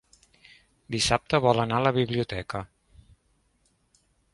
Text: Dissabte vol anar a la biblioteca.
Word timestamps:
Dissabte 0.95 1.41
vol 1.47 1.63
anar 1.65 1.79
a 1.83 1.87
la 1.91 1.95
biblioteca. 2.01 2.67